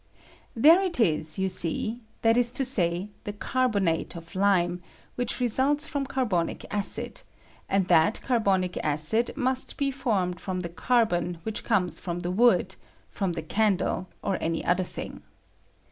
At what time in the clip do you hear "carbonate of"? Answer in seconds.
3.33-4.33